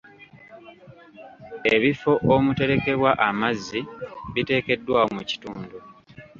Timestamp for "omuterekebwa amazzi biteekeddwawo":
2.33-5.07